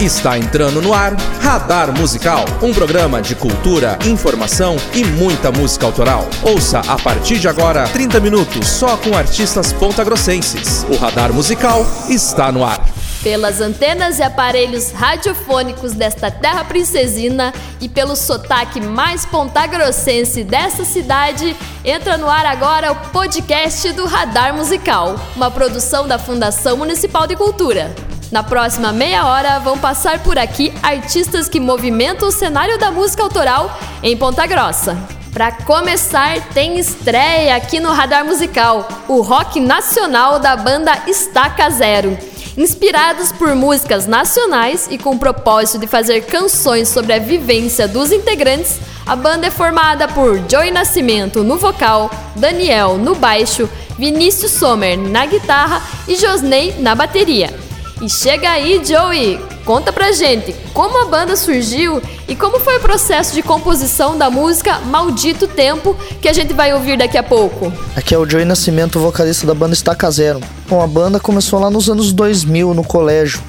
[0.00, 6.26] Está entrando no ar Radar Musical, um programa de cultura, informação e muita música autoral.
[6.42, 10.86] Ouça a partir de agora 30 minutos só com artistas pontagrossenses.
[10.88, 12.82] O Radar Musical está no ar.
[13.22, 21.54] Pelas antenas e aparelhos radiofônicos desta terra princesina e pelo sotaque mais pontagrossense dessa cidade,
[21.84, 27.36] entra no ar agora o podcast do Radar Musical, uma produção da Fundação Municipal de
[27.36, 27.94] Cultura.
[28.30, 33.24] Na próxima meia hora vão passar por aqui artistas que movimentam o cenário da música
[33.24, 34.96] autoral em Ponta Grossa.
[35.32, 42.16] Para começar, tem estreia aqui no Radar Musical, o rock nacional da banda Estaca Zero.
[42.56, 48.12] Inspirados por músicas nacionais e com o propósito de fazer canções sobre a vivência dos
[48.12, 53.68] integrantes, a banda é formada por Joey Nascimento no vocal, Daniel no baixo,
[53.98, 57.69] Vinícius Sommer na guitarra e Josney na bateria.
[58.00, 59.38] E chega aí, Joey!
[59.62, 64.30] Conta pra gente como a banda surgiu e como foi o processo de composição da
[64.30, 67.70] música Maldito Tempo que a gente vai ouvir daqui a pouco.
[67.94, 70.40] Aqui é o Joey Nascimento, vocalista da banda Estaca Zero.
[70.66, 73.42] Bom, a banda começou lá nos anos 2000 no colégio.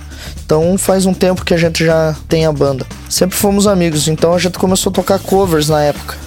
[0.43, 2.85] Então faz um tempo que a gente já tem a banda.
[3.09, 6.17] Sempre fomos amigos, então a gente começou a tocar covers na época.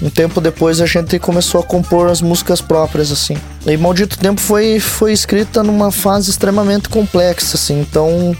[0.00, 3.36] Um tempo depois a gente começou a compor as músicas próprias, assim.
[3.66, 7.80] E Maldito Tempo foi, foi escrita numa fase extremamente complexa, assim.
[7.80, 8.36] Então,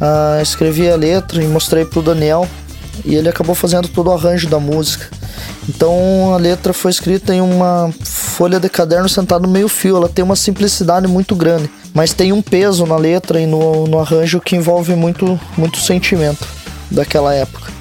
[0.00, 2.48] uh, escrevi a letra e mostrei pro Daniel.
[3.04, 5.08] E ele acabou fazendo todo o arranjo da música.
[5.68, 9.96] Então, a letra foi escrita em uma folha de caderno sentada no meio fio.
[9.96, 11.70] Ela tem uma simplicidade muito grande.
[11.94, 16.46] Mas tem um peso na letra e no, no arranjo que envolve muito, muito sentimento
[16.90, 17.72] daquela época.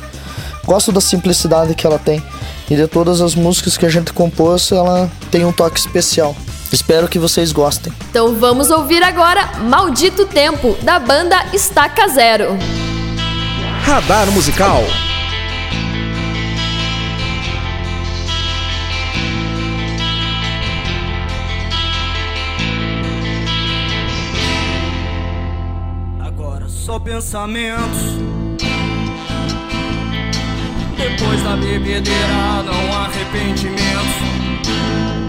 [0.66, 2.22] Gosto da simplicidade que ela tem.
[2.70, 6.36] E de todas as músicas que a gente compôs, ela tem um toque especial.
[6.72, 7.94] Espero que vocês gostem.
[8.10, 12.58] Então vamos ouvir agora Maldito Tempo, da banda Estaca Zero.
[13.84, 14.84] Radar Musical.
[26.20, 28.18] Agora só pensamentos
[30.98, 34.18] depois da bebedeira não há arrependimentos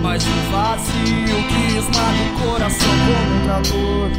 [0.02, 4.10] Mas um vazio que esmaga o coração como um calor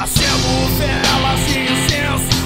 [0.00, 2.38] Acendo velas e incensos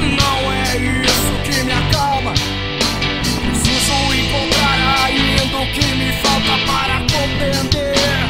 [0.00, 2.32] Não é isso que me acalma.
[2.34, 8.27] Preciso encontrar ainda o que me falta para compreender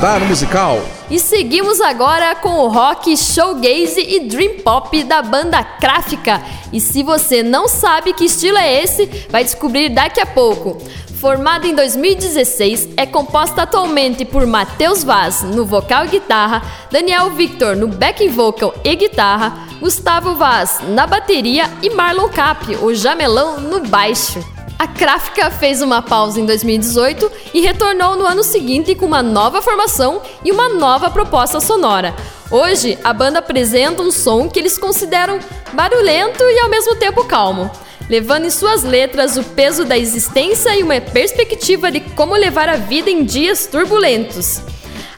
[0.00, 0.80] Radar Musical.
[1.10, 6.40] E seguimos agora com o rock, showgaze e dream pop da banda Kráfica.
[6.72, 10.78] E se você não sabe que estilo é esse, vai descobrir daqui a pouco.
[11.20, 17.76] Formada em 2016, é composta atualmente por Matheus Vaz no vocal e guitarra, Daniel Victor
[17.76, 23.80] no backing vocal e guitarra, Gustavo Vaz na bateria e Marlon Cap, o jamelão, no
[23.80, 24.42] baixo.
[24.80, 29.60] A Kráfica fez uma pausa em 2018 e retornou no ano seguinte com uma nova
[29.60, 32.16] formação e uma nova proposta sonora.
[32.50, 35.38] Hoje, a banda apresenta um som que eles consideram
[35.74, 37.70] barulhento e ao mesmo tempo calmo,
[38.08, 42.76] levando em suas letras o peso da existência e uma perspectiva de como levar a
[42.76, 44.62] vida em dias turbulentos.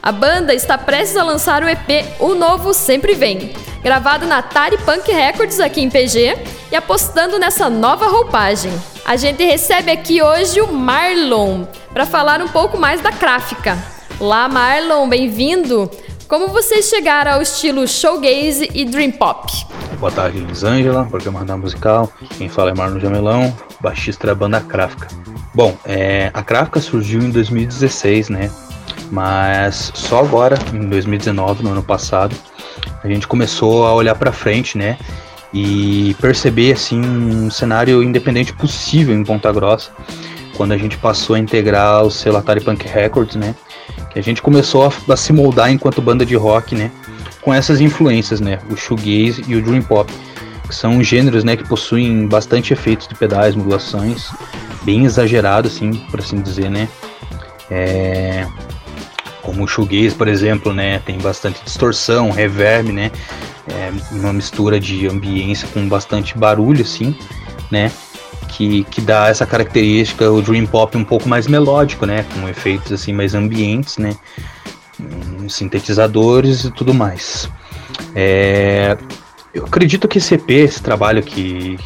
[0.01, 4.77] A banda está prestes a lançar o EP O Novo Sempre Vem, gravado na Atari
[4.79, 6.37] Punk Records aqui em PG
[6.69, 8.73] e apostando nessa nova roupagem.
[9.05, 13.77] A gente recebe aqui hoje o Marlon para falar um pouco mais da gráfica.
[14.17, 15.91] Lá, Marlon, bem-vindo.
[16.25, 19.51] Como vocês chegaram ao estilo showgaze e dream pop?
[19.99, 22.09] Boa tarde, Elisângela, programa da musical.
[22.37, 25.09] Quem fala é Marlon Jamelão, baixista da banda Kráfica.
[25.53, 28.49] Bom, é, a Kráfica surgiu em 2016, né?
[29.11, 32.33] Mas só agora, em 2019, no ano passado,
[33.03, 34.97] a gente começou a olhar para frente, né?
[35.53, 39.91] E perceber assim um cenário independente possível em Ponta Grossa
[40.55, 43.55] quando a gente passou a integrar o selo Atari Punk Records, né?
[44.11, 46.91] Que a gente começou a, a, se moldar enquanto banda de rock, né?
[47.41, 48.59] Com essas influências, né?
[48.69, 50.11] O shoegaze e o dream pop,
[50.67, 51.57] que são gêneros, né?
[51.57, 54.31] Que possuem bastante efeitos de pedais, modulações,
[54.83, 56.87] bem exagerado, assim, por assim dizer, né?
[57.69, 58.45] É,
[59.43, 60.99] como o shoegaze, por exemplo, né?
[61.05, 63.11] Tem bastante distorção, reverb, né?
[63.67, 67.15] é uma mistura de ambiência com bastante barulho, assim,
[67.71, 67.91] né?
[68.49, 72.25] Que, que dá essa característica, o Dream Pop um pouco mais melódico, né?
[72.33, 74.15] Com efeitos assim mais ambientes, né?
[75.47, 77.49] Sintetizadores e tudo mais.
[78.13, 78.97] É,
[79.53, 81.79] eu acredito que esse EP, esse trabalho que,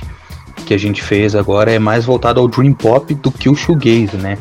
[0.65, 4.17] que a gente fez agora, é mais voltado ao Dream Pop do que o Shoegaze,
[4.17, 4.37] né?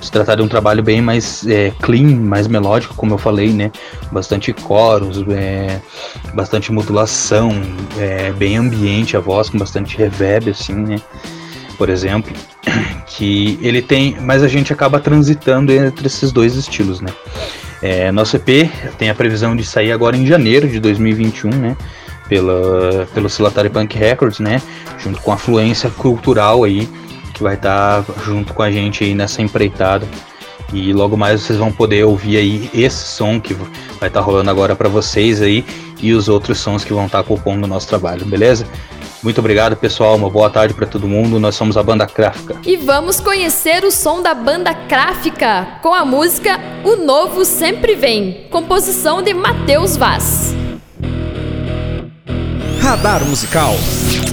[0.00, 3.70] Se tratar de um trabalho bem mais é, clean, mais melódico, como eu falei, né?
[4.12, 5.80] Bastante coros, é,
[6.34, 7.50] bastante modulação,
[7.98, 11.00] é, bem ambiente a voz, com bastante reverb, assim, né?
[11.76, 12.32] Por exemplo,
[13.06, 17.10] que ele tem, mas a gente acaba transitando entre esses dois estilos, né?
[17.80, 21.76] É, nosso EP tem a previsão de sair agora em janeiro de 2021, né?
[22.28, 24.60] Pela, pelo Silatari Punk Records, né?
[24.98, 26.88] Junto com a fluência cultural aí
[27.38, 30.06] que vai estar tá junto com a gente aí nessa empreitada.
[30.72, 34.50] E logo mais vocês vão poder ouvir aí esse som que vai estar tá rolando
[34.50, 35.64] agora para vocês aí
[36.02, 38.66] e os outros sons que vão estar tá compondo o nosso trabalho, beleza?
[39.22, 40.14] Muito obrigado, pessoal.
[40.16, 41.40] Uma boa tarde para todo mundo.
[41.40, 42.56] Nós somos a Banda Cráfica.
[42.64, 48.46] E vamos conhecer o som da Banda Cráfica com a música O Novo Sempre Vem,
[48.50, 50.54] composição de Matheus Vaz.
[52.80, 53.72] Radar Musical.
[53.72, 54.27] musical.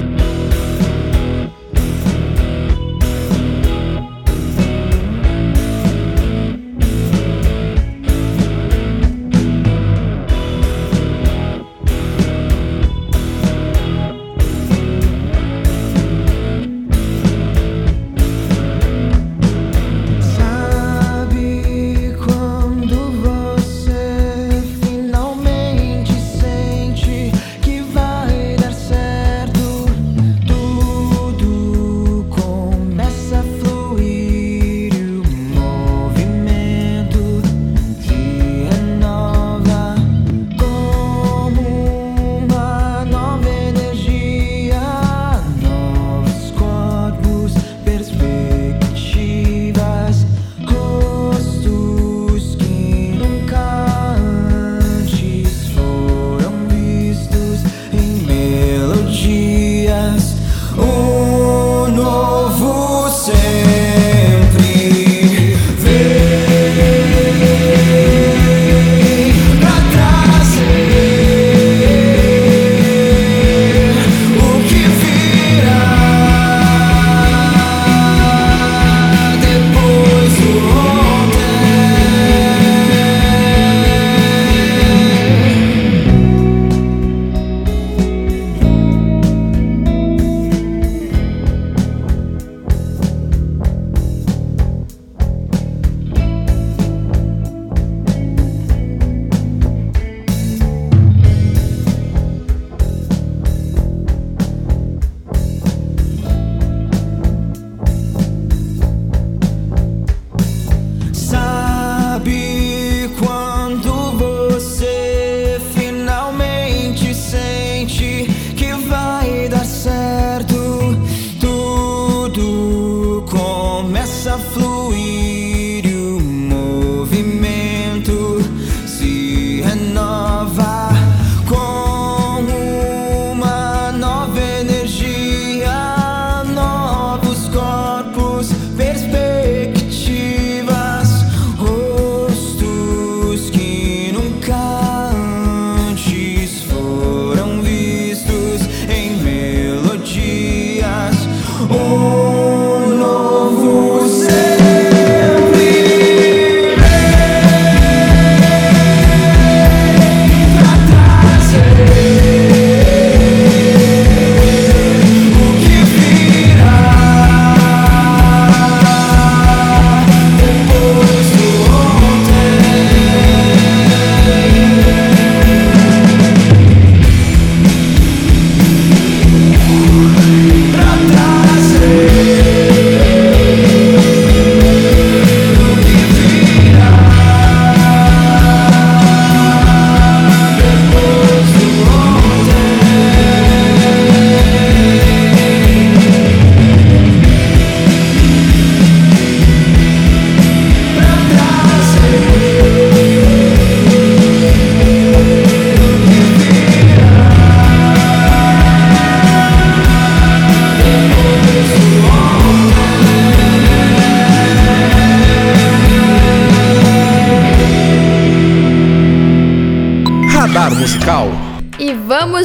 [124.76, 125.35] fluir.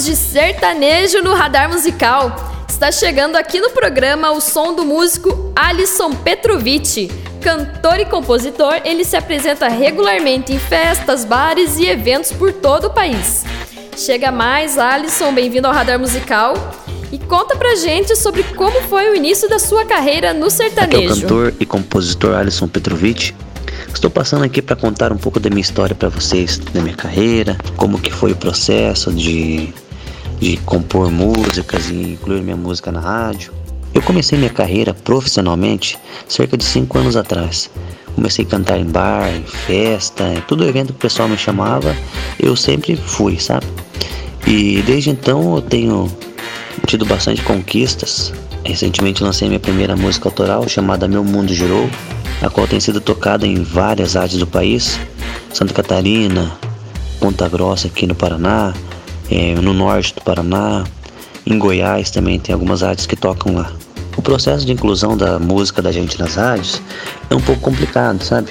[0.04, 2.64] De sertanejo no radar musical.
[2.68, 7.10] Está chegando aqui no programa o som do músico Alisson Petrovic.
[7.40, 12.90] Cantor e compositor, ele se apresenta regularmente em festas, bares e eventos por todo o
[12.90, 13.44] país.
[13.96, 16.54] Chega mais, Alisson, bem-vindo ao Radar Musical.
[17.12, 20.96] E conta pra gente sobre como foi o início da sua carreira no sertanejo.
[20.96, 23.34] Aqui é o cantor e compositor Alisson Petrovic.
[23.92, 27.58] Estou passando aqui para contar um pouco da minha história para vocês, da minha carreira,
[27.76, 29.74] como que foi o processo de,
[30.40, 33.52] de compor músicas e incluir minha música na rádio.
[33.92, 37.70] Eu comecei minha carreira profissionalmente cerca de 5 anos atrás.
[38.14, 41.94] Comecei a cantar em bar, em festa, todo evento que o pessoal me chamava,
[42.38, 43.66] eu sempre fui, sabe?
[44.46, 46.10] E desde então eu tenho
[46.86, 48.32] tido bastante conquistas.
[48.64, 51.88] Recentemente lancei minha primeira música autoral chamada Meu Mundo Girou,
[52.42, 54.98] a qual tem sido tocada em várias áreas do país,
[55.52, 56.52] Santa Catarina,
[57.18, 58.72] Ponta Grossa aqui no Paraná,
[59.30, 60.84] é, no norte do Paraná,
[61.46, 63.72] em Goiás também tem algumas rádios que tocam lá.
[64.16, 66.82] O processo de inclusão da música da gente nas rádios
[67.30, 68.50] é um pouco complicado, sabe?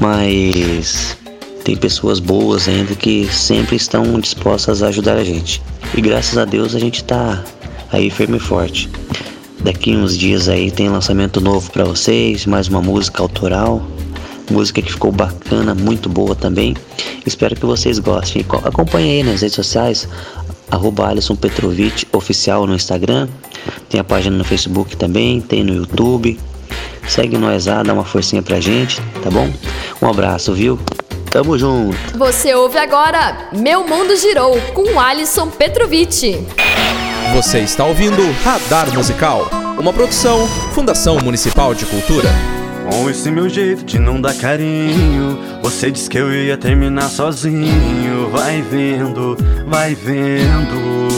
[0.00, 1.16] Mas
[1.62, 5.62] tem pessoas boas ainda que sempre estão dispostas a ajudar a gente.
[5.94, 7.44] E graças a Deus a gente tá
[7.92, 8.90] aí firme e forte.
[9.60, 13.80] Daqui uns dias aí tem lançamento novo para vocês, mais uma música autoral,
[14.50, 16.76] música que ficou bacana, muito boa também.
[17.26, 18.44] Espero que vocês gostem.
[18.64, 20.08] Acompanhe aí nas redes sociais,
[20.70, 23.28] arroba Alisson Petrovic oficial no Instagram.
[23.88, 26.38] Tem a página no Facebook também, tem no YouTube.
[27.08, 29.50] Segue nós lá, dá uma forcinha pra gente, tá bom?
[30.00, 30.78] Um abraço, viu?
[31.30, 31.96] Tamo junto.
[32.18, 36.46] Você ouve agora Meu Mundo Girou com Alisson Petrovic.
[37.34, 42.28] Você está ouvindo Radar Musical, uma produção Fundação Municipal de Cultura.
[42.90, 48.28] Com esse meu jeito de não dar carinho, você disse que eu ia terminar sozinho.
[48.30, 49.36] Vai vendo,
[49.66, 51.12] vai vendo.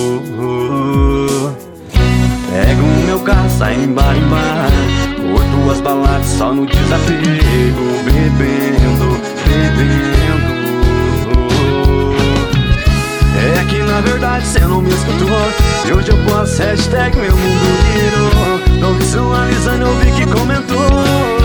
[2.50, 4.70] Pego o meu carro, sai em bar em bar.
[5.16, 7.24] Curto as baladas só no desapego.
[8.04, 10.14] Bebendo, bebendo.
[13.36, 15.28] É que na verdade cê não me escutou
[15.86, 21.43] E hoje eu posto hashtag meu mundo virou Tô visualizando, eu vi que comentou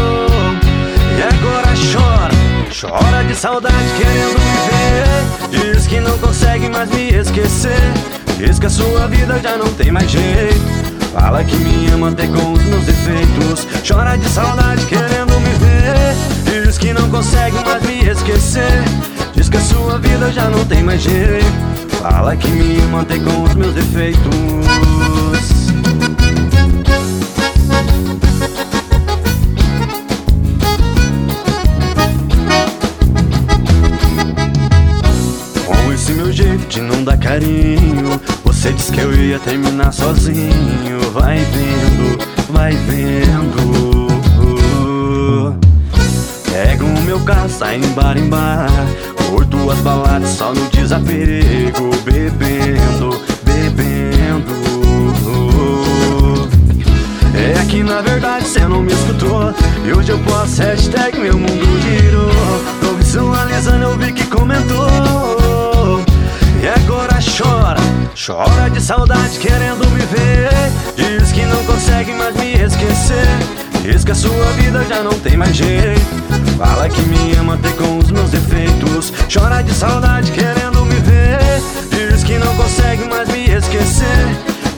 [1.91, 2.33] chora,
[2.69, 4.99] chora de saudade querendo me ver
[5.49, 7.81] Diz que não consegue mais me esquecer.
[8.37, 10.61] Diz que a sua vida já não tem mais jeito.
[11.11, 13.67] Fala que me ama até com os meus defeitos.
[13.87, 16.65] Chora de saudade querendo me ver.
[16.65, 18.83] Diz que não consegue mais me esquecer.
[19.33, 21.45] Diz que a sua vida já não tem mais jeito.
[22.01, 24.58] Fala que me ama até com os meus defeitos
[37.29, 38.19] carinho.
[38.43, 40.99] Você disse que eu ia terminar sozinho.
[41.13, 42.17] Vai vendo,
[42.51, 44.09] vai vendo.
[46.51, 48.67] Pego o meu carro, sai em bar em bar.
[49.29, 51.91] Curto as baladas só no desapego.
[52.03, 54.59] Bebendo, bebendo.
[57.35, 59.53] É que na verdade cê não me escutou.
[59.85, 62.31] E hoje eu posto hashtag meu mundo girou.
[62.81, 65.38] Tô visualizando, eu vi que comentou
[66.61, 67.79] E agora chora,
[68.13, 70.49] chora de saudade querendo me ver.
[70.93, 73.27] Diz que não consegue mais me esquecer.
[73.81, 76.01] Diz que a sua vida já não tem mais jeito.
[76.57, 79.13] Fala que me ama até com os meus defeitos.
[79.33, 81.39] Chora de saudade querendo me ver.
[81.91, 84.27] Diz que não consegue mais me esquecer.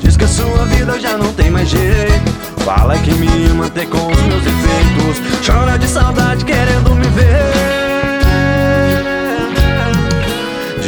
[0.04, 2.32] Diz que a sua vida já não tem mais jeito.
[2.64, 5.44] Fala que me ama até com os meus defeitos.
[5.44, 7.81] Chora de saudade querendo me ver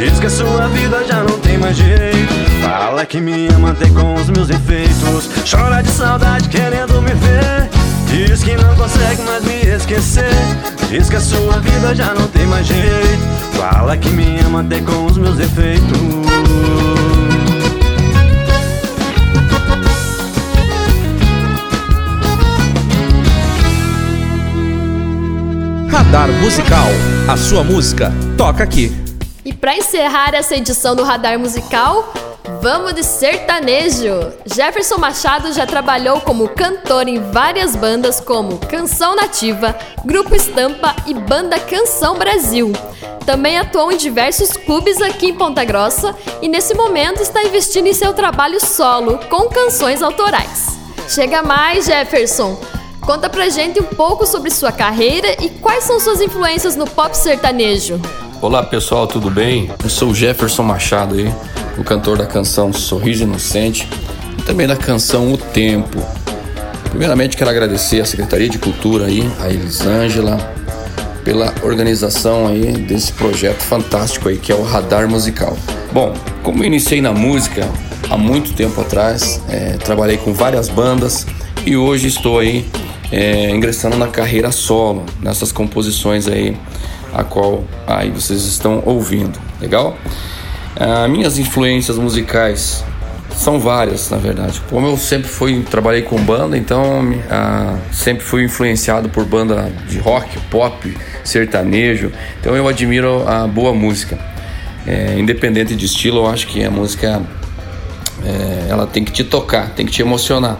[0.04, 2.34] Diz que a sua vida já não tem mais jeito.
[2.60, 7.70] Fala que me ama até com os meus defeitos Chora de saudade querendo me ver.
[8.06, 10.28] Diz que não consegue mais me esquecer.
[10.90, 13.56] Diz que a sua vida já não tem mais jeito.
[13.56, 15.98] Fala que me ama até com os meus defeitos
[25.90, 26.88] Radar Musical.
[27.26, 29.03] A sua música toca aqui.
[29.64, 32.12] Para encerrar essa edição do Radar Musical,
[32.60, 34.12] vamos de sertanejo.
[34.44, 41.14] Jefferson Machado já trabalhou como cantor em várias bandas como Canção Nativa, Grupo Estampa e
[41.14, 42.72] Banda Canção Brasil.
[43.24, 47.94] Também atuou em diversos clubes aqui em Ponta Grossa e nesse momento está investindo em
[47.94, 50.76] seu trabalho solo com canções autorais.
[51.08, 52.60] Chega mais, Jefferson!
[53.00, 57.16] Conta pra gente um pouco sobre sua carreira e quais são suas influências no pop
[57.16, 57.98] sertanejo.
[58.40, 59.70] Olá pessoal, tudo bem?
[59.82, 61.32] Eu sou o Jefferson Machado aí,
[61.78, 63.88] o cantor da canção Sorriso Inocente
[64.38, 66.02] e também da canção O Tempo.
[66.90, 70.36] Primeiramente quero agradecer à Secretaria de Cultura aí, a Elisângela,
[71.24, 75.56] pela organização aí desse projeto fantástico aí que é o Radar Musical.
[75.92, 77.66] Bom, como eu iniciei na música
[78.10, 81.26] há muito tempo atrás, é, trabalhei com várias bandas
[81.64, 82.68] e hoje estou aí
[83.10, 86.56] é, ingressando na carreira solo, nessas composições aí,
[87.14, 89.96] a qual aí vocês estão ouvindo, legal?
[90.76, 92.84] Ah, minhas influências musicais
[93.36, 94.60] são várias, na verdade.
[94.68, 96.82] Como eu sempre fui, trabalhei com banda, então
[97.30, 102.10] ah, sempre fui influenciado por banda de rock, pop, sertanejo.
[102.40, 104.18] Então eu admiro a boa música.
[104.86, 107.22] É, independente de estilo, eu acho que a música
[108.24, 110.58] é, ela tem que te tocar, tem que te emocionar.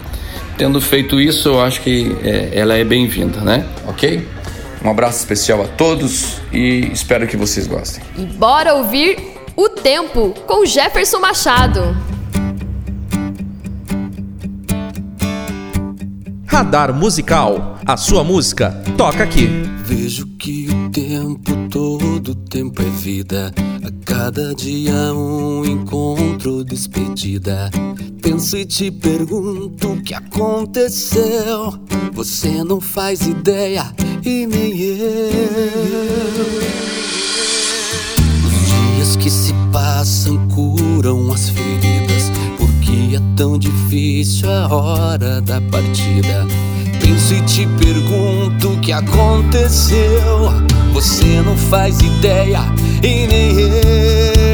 [0.57, 3.67] Tendo feito isso, eu acho que é, ela é bem-vinda, né?
[3.87, 4.27] Ok?
[4.85, 8.05] Um abraço especial a todos e espero que vocês gostem.
[8.19, 9.17] E bora ouvir
[9.57, 11.97] O Tempo com Jefferson Machado.
[16.47, 17.79] Radar Musical.
[17.87, 19.49] A sua música toca aqui.
[19.87, 20.64] Vejo que
[22.25, 23.53] todo tempo é vida.
[23.85, 27.71] A cada dia um encontro, despedida.
[28.23, 31.79] Penso e te pergunto o que aconteceu.
[32.15, 35.31] Você não faz ideia e nem eu.
[38.47, 42.33] Os dias que se passam curam as feridas.
[42.57, 46.47] Porque é tão difícil a hora da partida.
[47.03, 50.74] Penso e te pergunto o que aconteceu.
[50.95, 52.61] Você não faz ideia
[53.03, 54.54] e nem eu.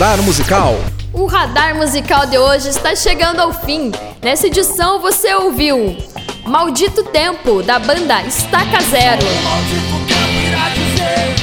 [0.00, 0.76] Radar Musical.
[1.12, 3.92] O radar musical de hoje está chegando ao fim.
[4.22, 5.94] Nessa edição você ouviu
[6.46, 9.22] Maldito Tempo, da banda Estaca Zero.
[9.44, 11.34] Maldito tempo irá dizer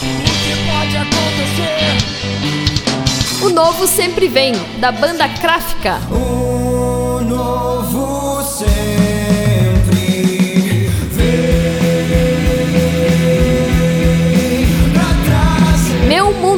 [0.00, 1.98] o que pode acontecer.
[3.44, 6.00] O Novo Sempre Vem, da banda Kráfica.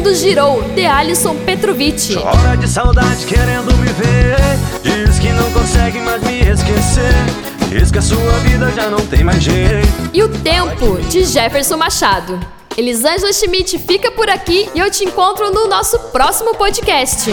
[0.03, 2.17] Mundo Girou, de Alisson Petrovic.
[2.17, 4.37] Hora de saudade querendo me ver.
[4.83, 7.15] Diz que não consegue mais me esquecer.
[7.69, 10.11] Diz que a sua vida já não tem mais jeito.
[10.12, 12.41] E o Tempo, de Jefferson Machado.
[12.77, 17.31] Elisângela Schmidt fica por aqui e eu te encontro no nosso próximo podcast.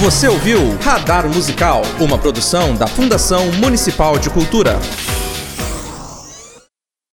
[0.00, 4.80] Você ouviu Radar Musical, uma produção da Fundação Municipal de Cultura.